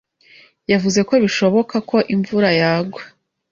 [0.71, 3.01] Yavuze ko bishoboka ko imvura yagwa.